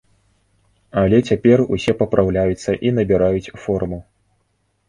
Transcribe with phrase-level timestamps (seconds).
[1.01, 3.99] Але цяпер усе папраўляюцца і набіраюць форму.